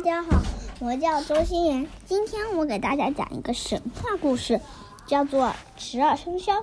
[0.00, 0.40] 大家好，
[0.80, 1.86] 我叫周心妍。
[2.06, 4.58] 今天我给大家讲一个神话故事，
[5.06, 6.60] 叫做《十二生肖》。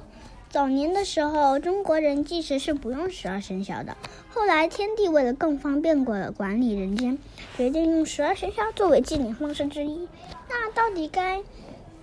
[0.49, 3.95] 早年的时候，中国人计时是不用十二生肖的。
[4.31, 7.19] 后来，天帝为了更方便管管理人间，
[7.55, 10.07] 决定用十二生肖作为纪年方式之一。
[10.49, 11.43] 那到底该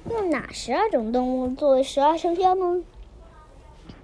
[0.08, 2.84] 用哪十二种动物作为十二生肖呢？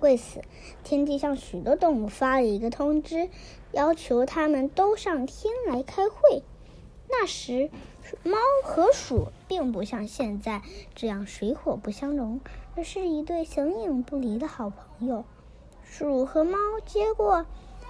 [0.00, 0.42] 为此，
[0.82, 3.28] 天帝向许多动物发了一个通知，
[3.70, 6.42] 要求他们都上天来开会。
[7.10, 7.70] 那时，
[8.22, 10.62] 猫和鼠并不像现在
[10.94, 12.40] 这样水火不相容，
[12.76, 15.24] 而是一对形影不离的好朋友。
[15.84, 17.44] 鼠和猫接过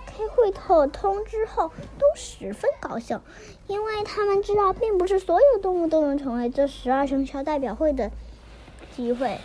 [0.06, 3.20] 开会后通知后，都十分高兴，
[3.66, 8.10] 因为他们知道，并不是所有动物都能成为这十二生肖代表会的
[8.96, 9.38] 机会。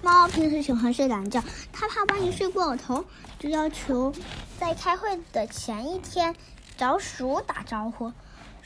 [0.00, 1.42] 猫平时喜欢睡懒觉，
[1.72, 3.04] 它怕万一睡过头，
[3.40, 4.12] 就要求
[4.58, 6.34] 在开会的前一天
[6.76, 8.12] 找鼠打招呼。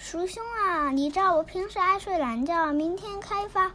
[0.04, 3.70] 鼠兄啊，你知道我平时爱睡懒觉，明天开发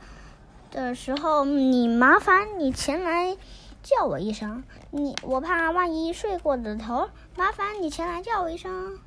[0.70, 3.38] 的时候，你麻烦你前来
[3.82, 4.66] 叫我一声。
[4.92, 9.00] 你我怕万一睡过了头，麻烦你前来叫我一声。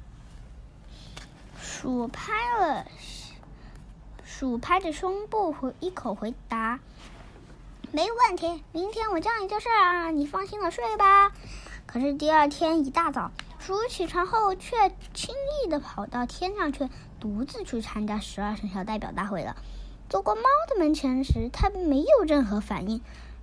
[1.61, 2.86] 鼠拍了，
[4.25, 6.80] 鼠拍着胸部回一口回答
[7.92, 11.33] ：“没问题，明天我叫你就是啊，你放心的睡吧。”
[11.86, 16.89] 可是第二天一大早，鼠起床后却轻易的跑到天上去。
[17.21, 19.55] 独自去参加十二生肖代表大会了。
[20.09, 23.01] 走过猫的门前时，它没有任何反应。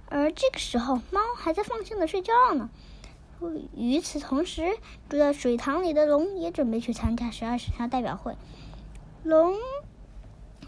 [0.10, 2.70] 而这个时候，猫还在放心的睡觉呢。
[3.76, 4.78] 与此同时，
[5.10, 8.36] 住在水塘里的龙也准备去参加十二生肖代表会。
[9.24, 9.56] 龙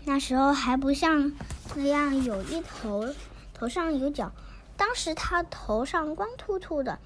[0.05, 1.33] 那时候还不像
[1.75, 3.05] 那样有一头，
[3.53, 4.31] 头上有角。
[4.77, 6.99] 当时它头上光秃秃的。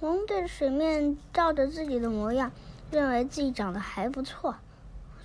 [0.00, 2.52] 龙对着水面照着自己的模样，
[2.90, 4.56] 认为自己长得还不错。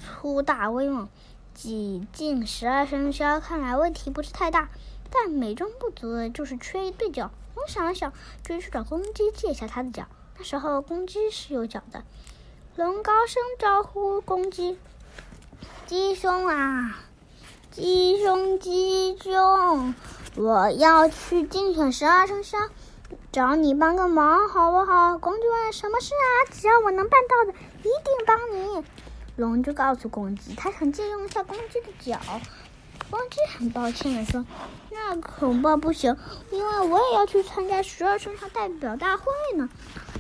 [0.02, 1.08] 粗大威猛，
[1.54, 4.70] 挤进十二生肖，看来问题不是太大。
[5.12, 7.32] 但美中不足的就是缺一对角。
[7.56, 10.08] 龙想了想，就去找公鸡借一下它的脚。
[10.38, 12.04] 那时候公鸡是有脚的。
[12.78, 14.80] 龙高声招呼公鸡
[15.86, 16.98] ：“鸡兄啊，
[17.70, 19.94] 鸡兄，鸡兄，
[20.38, 22.58] 我要去竞选十二生肖，
[23.34, 26.50] 找你帮个忙，好不好？”公鸡问：“什么事啊？
[26.50, 28.86] 只要我能办到的，一定帮你。”
[29.38, 32.20] 龙就告诉公鸡，他想借用一下公鸡的脚。
[33.10, 34.46] 公鸡很抱歉的说
[34.92, 36.16] ：“那恐怕不行，
[36.52, 39.26] 因为我也要去参加十二生肖代表大会
[39.58, 39.70] 呢。”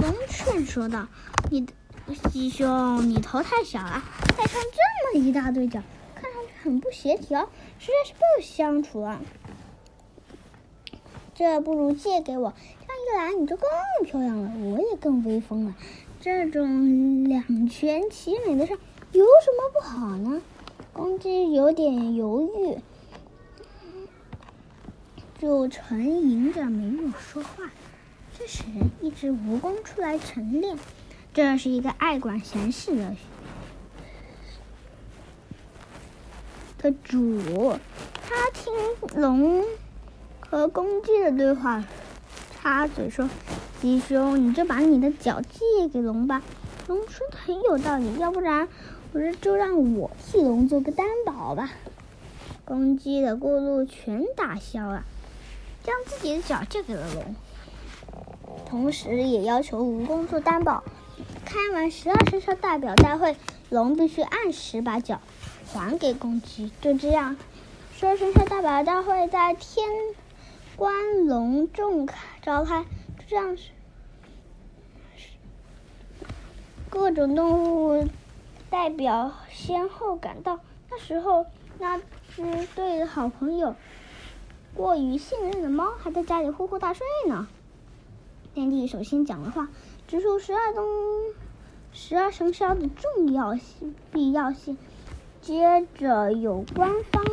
[0.01, 1.07] 龙劝说道
[1.49, 1.73] ：“你的
[2.31, 4.03] 鸡兄，你头太小了，
[4.37, 5.81] 带上这么一大对脚，
[6.15, 9.21] 看上去很不协调，实在是不相处啊。
[11.33, 12.53] 这不如借给我，
[12.85, 13.69] 这样一来你就更
[14.05, 15.75] 漂亮了，我也更威风了。
[16.19, 18.77] 这种两全其美的事。”
[19.13, 20.41] 有什么不好呢？
[20.93, 22.77] 公鸡有点犹豫，
[25.39, 27.71] 就沉吟着没有说话。
[28.37, 28.63] 这时，
[29.01, 30.77] 一只蜈蚣出来晨练。
[31.33, 33.15] 这是一个爱管闲事的
[36.77, 37.73] 的主。
[38.27, 38.73] 他听
[39.21, 39.63] 龙
[40.39, 41.83] 和公鸡的对话，
[42.53, 43.29] 插嘴说
[43.81, 46.41] ：“鸡兄，你就把你的脚借给龙吧。”
[46.87, 48.67] 龙说的很有道理，要不然。
[49.11, 51.71] 不是，就让我替龙做个担保吧。
[52.63, 55.03] 公鸡的过路全打消了，
[55.83, 57.35] 将自己的脚借给了龙，
[58.65, 60.83] 同时也要求蜈蚣做担保。
[61.43, 63.35] 开完十二生肖代表大会，
[63.69, 65.19] 龙必须按时把脚
[65.73, 66.71] 还给公鸡。
[66.79, 67.35] 就这样，
[67.93, 69.89] 十二生肖代表大会在天
[70.77, 72.07] 关隆重
[72.41, 72.85] 召开。
[73.19, 73.57] 就这样，
[76.89, 78.07] 各种动物。
[78.71, 81.45] 代表先后赶到，那时候
[81.77, 81.99] 那
[82.33, 83.75] 只对好朋友
[84.73, 87.49] 过于信任的猫还在家里呼呼大睡呢。
[88.55, 89.67] 天帝首先讲了话，
[90.07, 90.85] 指出十二中
[91.91, 94.77] 十二生肖的重要性、必要性。
[95.41, 97.25] 接着有关方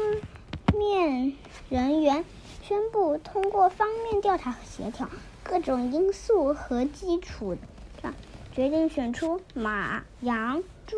[0.76, 1.36] 面
[1.68, 2.24] 人员
[2.62, 5.08] 宣布，通过方面调查和协调
[5.44, 7.56] 各种因素和基础
[8.02, 8.12] 上，
[8.52, 10.64] 决定选出马、羊。
[10.88, 10.96] 猪、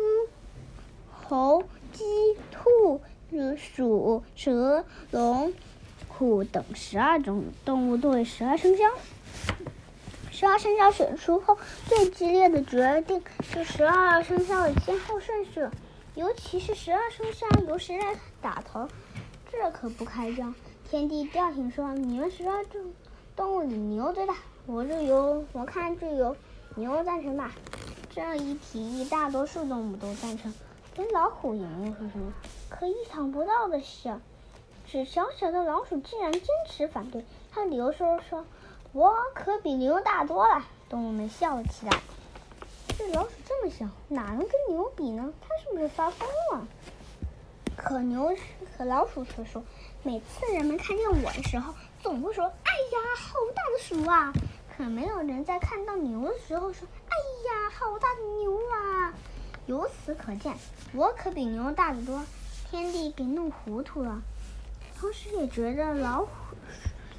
[1.11, 2.03] 猴、鸡、
[2.49, 3.01] 兔、
[3.57, 5.51] 鼠、蛇、龙、
[6.07, 8.85] 虎等十二种动物作为十二生肖。
[10.31, 11.57] 十二生肖选出后，
[11.87, 15.67] 最激烈的决定是十二生肖的先后顺序，
[16.15, 18.87] 尤其是十二生肖由谁来打头，
[19.51, 20.55] 这可不开张。
[20.89, 22.81] 天帝调停说：“你们十二种
[23.35, 24.35] 动物里牛最大，
[24.67, 26.33] 我就由我看就由
[26.75, 27.51] 牛赞成吧。”
[28.13, 30.53] 这样一提议，大多数动物都赞成。
[30.93, 32.33] 跟老虎赢了是什么？
[32.69, 34.19] 可意想不到的是，
[34.85, 37.23] 只小小的老鼠竟然坚持反对。
[37.51, 38.45] 他理由说说
[38.91, 42.01] ：“我可比牛大多了。”动物们笑了起来。
[42.97, 45.31] 这老鼠这么小，哪能跟牛比呢？
[45.39, 46.67] 它是不是发疯了？
[47.77, 48.35] 可牛
[48.77, 49.63] 可老鼠却说
[50.03, 51.73] ：“每次人们看见我的时候，
[52.03, 54.33] 总会说：‘哎呀，好大的鼠啊！’
[54.81, 57.13] 可没有人在看到牛的时候说：‘哎
[57.45, 59.13] 呀，好大的牛啊！’
[59.67, 60.55] 由此可见，
[60.93, 62.25] 我可比牛大得多。
[62.67, 64.19] 天帝给弄糊涂了，
[64.99, 66.29] 同时也觉得老虎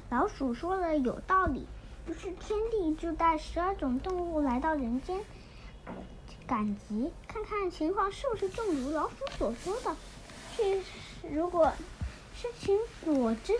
[0.09, 1.65] 老鼠说的有道理。
[2.05, 5.21] 于是天帝就带十二种动物来到人间，
[6.45, 9.95] 赶集，看看情况是不是正如老鼠所说的。
[10.57, 10.81] 是，
[11.31, 11.71] 如果
[12.35, 13.55] 事情果真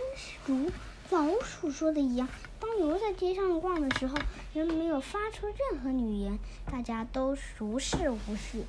[0.46, 0.70] 如
[1.10, 2.28] 老鼠说的一样，
[2.64, 4.16] 当牛在街上逛的时候，
[4.54, 6.40] 人没有发出任何语言，
[6.72, 8.64] 大家都熟视无视。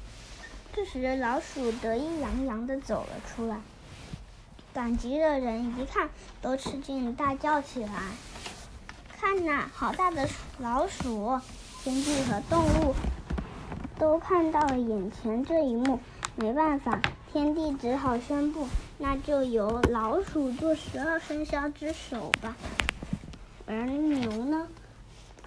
[0.73, 3.61] 这时，老鼠得意洋洋地走了出来。
[4.73, 6.11] 赶集的人一看，
[6.43, 7.93] 都吃惊，大叫起来
[9.17, 11.39] ：“看呐，好大的老鼠！”
[11.85, 12.97] 天地和动物
[13.97, 16.01] 都看到了眼前这一幕，
[16.35, 17.01] 没办法。
[17.33, 18.67] 天帝只好宣布，
[18.99, 22.57] 那就由老鼠做十二生肖之首吧。
[23.67, 24.69] 而牛呢，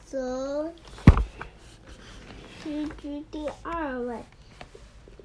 [0.06, 0.74] 则
[2.62, 4.20] 屈居第二位。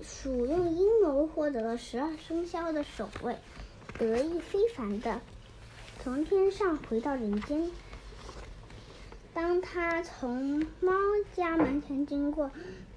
[0.02, 3.36] 鼠用阴谋获得了十二生肖的首位，
[3.98, 5.20] 得意非凡的
[6.02, 7.70] 从天上回到人间。
[9.32, 10.92] 当他从猫
[11.34, 12.50] 家门前经过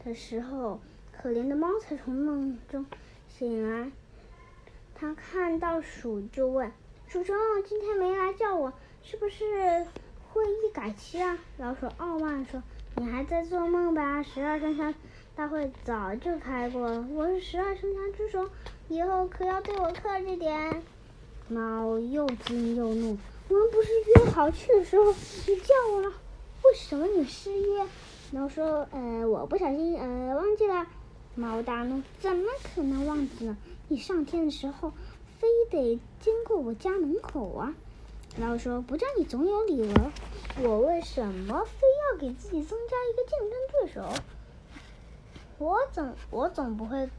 [0.04, 0.80] 的时候，
[1.12, 2.86] 可怜的猫才从梦中。
[3.30, 3.92] 醒来，
[4.96, 6.72] 他看到鼠就问
[7.08, 7.36] ：“鼠兄，
[7.68, 8.74] 今天没来叫我，
[9.04, 9.86] 是不是
[10.34, 12.62] 会议改期啊？”老鼠傲慢说
[12.98, 14.22] ：“你还在做梦吧？
[14.24, 14.94] 十二生肖
[15.36, 18.50] 大会早就开过了，我是十二生肖之首，
[18.90, 20.82] 以后可要对我客气点。”
[21.48, 23.18] 猫又惊又怒
[23.50, 26.10] ：“我们不是约好去的时候你叫我了？
[26.10, 27.86] 为什么你失约？”
[28.34, 30.88] 猫说：“呃，我不小心，呃，忘记了。”
[31.36, 33.56] 猫大怒：“怎么可能忘记呢？
[33.88, 34.92] 你上天的时候，
[35.46, 37.76] 非得经过我家门口啊！”
[38.38, 40.12] 老鼠说：“不叫你总有理由，
[40.64, 44.22] 我为什么非要给自己增加一个竞争对手？
[45.60, 47.10] 我总我总不会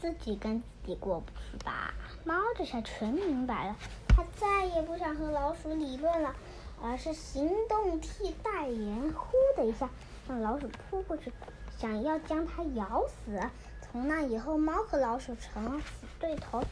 [0.00, 1.92] 自己跟自己过不去吧？”
[2.24, 3.76] 猫这下全明白了，
[4.08, 6.36] 它再也不想和老鼠理论了，
[6.80, 9.90] 而是行动替代言，呼的一下
[10.28, 11.32] 向老鼠扑过去。
[11.78, 13.40] 想要将它咬死。
[13.80, 16.62] 从那以后，猫和老鼠成了死对头，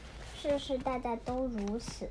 [0.42, 2.08] 世世代代都如此。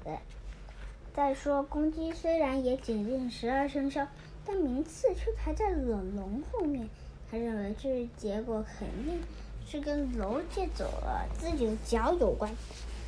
[1.16, 4.08] 再说，公鸡虽然也挤进十二生肖，
[4.46, 6.88] 但名次却排在了龙后面。
[7.32, 9.20] 他认为这结果肯定
[9.66, 12.52] 是跟龙借走了自己的脚有关，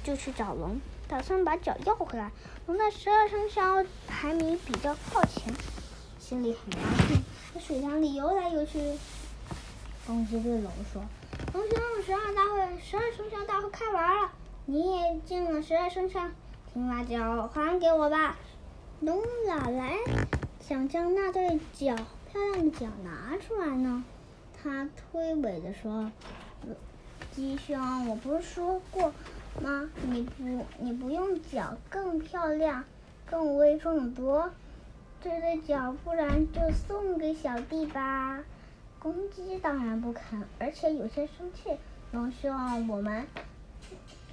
[0.03, 2.31] 就去找龙，打算把脚要回来。
[2.65, 5.53] 龙在十二生肖排名比较靠前，
[6.17, 7.21] 心里很高兴，
[7.53, 8.79] 在水塘里游来游去。
[10.07, 11.03] 公鸡对龙说
[11.53, 14.31] ：“龙兄，十二大会，十二生肖大会开完了，
[14.65, 16.29] 你也进了十二生肖，
[16.71, 18.37] 请把脚还给我吧。”
[19.01, 19.97] 龙哪来
[20.59, 21.95] 想将那对脚
[22.31, 24.03] 漂亮的脚拿出来呢？
[24.61, 26.11] 他推诿的说
[27.33, 29.11] ：“鸡兄，我不是说过
[29.59, 29.89] 吗？
[30.07, 32.85] 你不，你不用脚更漂亮、
[33.25, 34.51] 更威风的多。
[35.23, 38.43] 这对脚，不然就送给小弟吧。”
[38.99, 41.71] 公鸡当然不肯，而且有些生气。
[42.11, 43.25] 龙兄，我们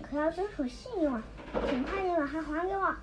[0.02, 1.22] 可要遵守信用啊，
[1.68, 2.94] 请快点把它还给我。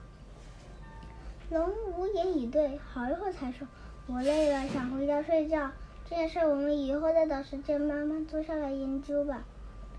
[1.51, 3.67] 龙无言以对，好一会儿才说
[4.07, 5.71] ：“我累了，想回家睡觉。
[6.09, 9.43] 这件事我们以后再找时间慢慢坐下来研究吧。”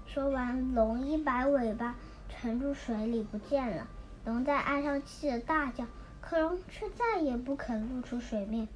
[0.06, 1.94] 说完，龙一摆尾巴，
[2.28, 3.86] 沉入水里不见了。
[4.24, 5.84] 龙在岸上气得大叫，
[6.20, 8.66] 可龙却再也不肯露出水面。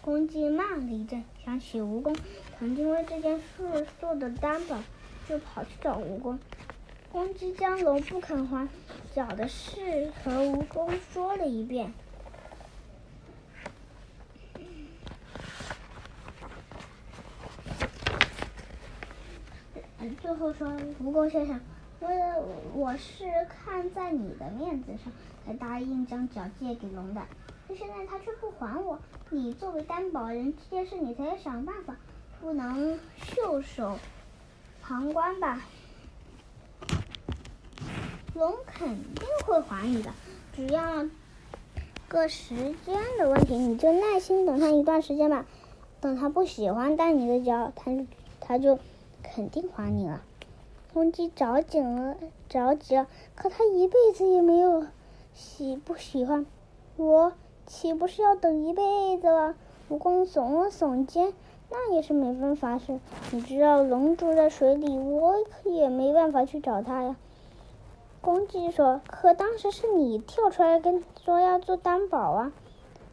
[0.00, 2.16] 公鸡慢了一阵，想起蜈蚣
[2.58, 4.78] 曾经为这件事做的担保，
[5.28, 6.36] 就跑去找蜈蚣。
[7.12, 8.66] 公鸡将龙不肯还
[9.14, 11.92] 脚的事和蜈蚣说了一遍。
[20.22, 20.68] 最后说
[21.04, 21.60] ：“蜈蚣先生，
[22.00, 22.08] 我
[22.74, 25.12] 我是看在你的面子上，
[25.44, 27.20] 才答应将脚借给龙的。”
[27.68, 31.94] 可现在他却不还我，你作为担保人，这件事你才要想办法，
[32.40, 33.98] 不能袖手
[34.82, 35.60] 旁观吧？
[38.42, 40.10] 龙肯定会还你的，
[40.52, 41.06] 只要
[42.08, 45.46] 个时间的问题，你就耐心等他一段时间吧。
[46.00, 47.92] 等他不喜欢戴你的脚，他
[48.40, 48.80] 他就
[49.22, 50.22] 肯定还你了。
[50.92, 52.16] 公鸡着急了，
[52.48, 53.06] 着急了，
[53.36, 54.88] 可他一辈子也没有
[55.32, 56.44] 喜不喜欢
[56.96, 57.32] 我，
[57.68, 59.54] 岂不是要等一辈子了？
[59.88, 61.32] 蜈蚣耸了耸肩，
[61.70, 62.98] 那也是没办法事。
[63.30, 67.14] 你知道龙住在水里，我也没办法去找他呀。
[68.22, 72.52] 公鸡说：“可当时是你跳出来跟说要做担保啊。”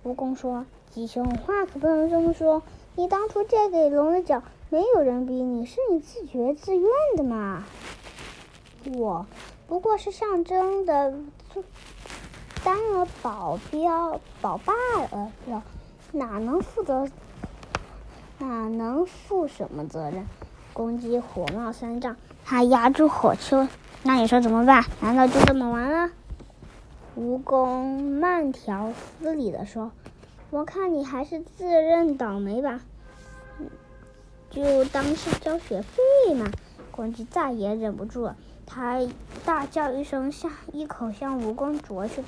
[0.05, 2.63] 蜈蚣说：“鸡兄，话可不能这么说。
[2.95, 7.65] 你当初借给龙的脚。”没有人逼你，是你自觉自愿的嘛。
[8.93, 9.25] 我
[9.67, 11.11] 不过是象征的
[11.51, 11.63] 做
[12.63, 14.73] 当了保镖、保罢
[15.47, 15.63] 了，
[16.11, 17.09] 哪能负责？
[18.37, 20.27] 哪能负什么责任？
[20.79, 23.67] 公鸡火冒三丈，它压住火球。
[24.03, 24.86] 那你说怎么办？
[25.01, 26.09] 难道就这么完了？
[27.17, 29.91] 蜈蚣慢条斯理的说
[30.50, 32.79] ：“我看你还是自认倒霉吧。”
[34.50, 36.50] 就当是交学费嘛！
[36.91, 39.01] 公鸡再也忍不住了，它
[39.43, 42.24] 大叫一声，向一口向蜈蚣啄去。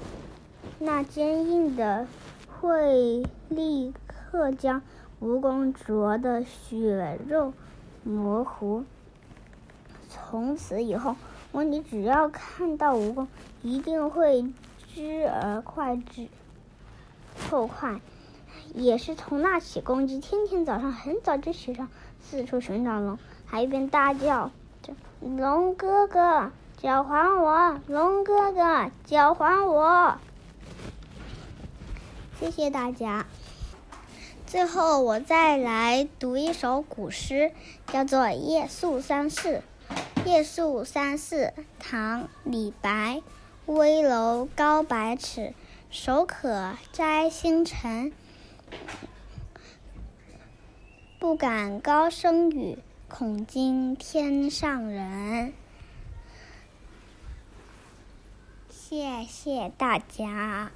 [0.78, 2.06] 那坚硬的
[2.50, 4.82] 喙立刻将
[5.22, 7.54] 蜈蚣啄的血肉
[8.04, 8.84] 模糊。
[10.10, 11.16] 从此以后，
[11.52, 13.28] 公鸡只要看到蜈蚣，
[13.62, 14.46] 一定会
[14.94, 16.28] 知而快之，
[17.50, 18.00] 后快。
[18.74, 21.90] 也是从那起，公鸡天天早上很早就起床。
[22.22, 27.80] 四处寻找龙，还一边大叫着：“龙哥哥，脚还我！
[27.88, 30.16] 龙哥哥，脚还我！”
[32.40, 33.26] 谢谢大家。
[34.52, 37.54] 最后，我再来读一首古诗，
[37.88, 39.64] 叫做《夜宿三寺》。
[40.26, 43.22] 夜宿三寺，唐·李白。
[43.66, 45.54] 危楼高百尺，
[45.90, 48.12] 手可摘星辰。
[51.18, 52.78] 不敢高声语，
[53.08, 55.54] 恐惊天上人。
[58.70, 60.74] 谢谢大家。